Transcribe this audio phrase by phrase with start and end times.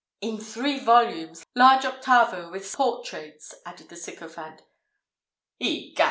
[0.19, 4.63] "In three volumes, large octavo, with portraits," added the sycophant.
[5.59, 5.99] "Egad!